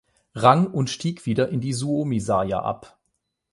Rang 0.33 0.65
und 0.65 0.89
stieg 0.89 1.27
wieder 1.27 1.49
in 1.49 1.61
die 1.61 1.73
Suomi-sarja 1.73 2.59
ab. 2.63 2.97